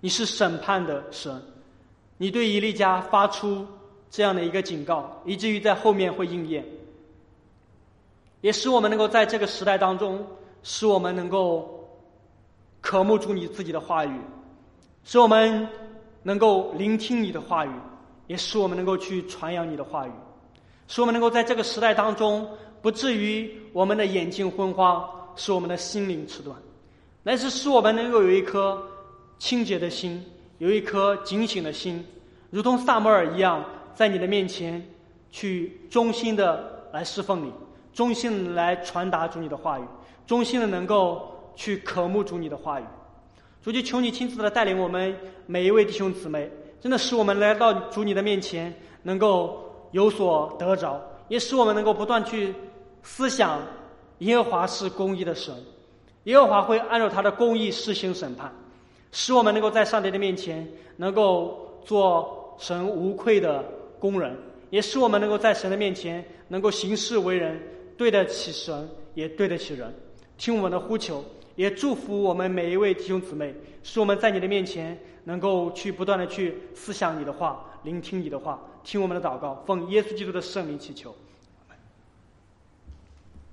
[0.00, 1.40] 你是审判的神，
[2.16, 3.64] 你对以利家发出
[4.14, 6.64] 这样的一个警告，以至于在后面会应验，
[8.42, 10.24] 也使我们能够在这个时代当中，
[10.62, 11.90] 使我们能够
[12.80, 14.16] 渴慕住你自己的话语，
[15.02, 15.68] 使我们
[16.22, 17.70] 能够聆听你的话语，
[18.28, 20.12] 也使我们能够去传扬你的话语，
[20.86, 22.48] 使我们能够在这个时代当中，
[22.80, 25.04] 不至于我们的眼睛昏花，
[25.34, 26.54] 使我们的心灵迟钝。
[27.24, 28.80] 乃是使我们能够有一颗
[29.40, 30.24] 清洁的心，
[30.58, 32.06] 有一颗警醒的心，
[32.50, 34.84] 如同萨摩尔一样，在你的面前
[35.30, 37.52] 去忠心的来侍奉你，
[37.92, 39.84] 忠心的来传达主你的话语，
[40.26, 42.84] 忠心的能够去渴慕主你的话语。
[43.62, 45.16] 主就求你亲自的带领我们
[45.46, 52.54] 每一位弟兄姊妹，真的使我们来到主你的面前能够有所得着，也使我们能够不断去
[53.02, 53.60] 思想
[54.18, 55.54] 耶和华是公义的神。
[56.24, 58.52] 耶和华会按照他的公义施行审判，
[59.12, 60.66] 使我们能够在上帝的面前
[60.96, 63.64] 能够做神无愧的
[64.04, 64.36] 工人，
[64.68, 67.58] 也使我们能够在神的面前能够行事为人，
[67.96, 69.90] 对得起神，也对得起人。
[70.36, 71.24] 听我们的呼求，
[71.56, 81.16] 也祝福我们每一位弟兄姊妹，使我们在你的面前能够去不断的去思想你的话，聆听你的话，听我们的祷告，奉耶稣基督的圣灵祈求。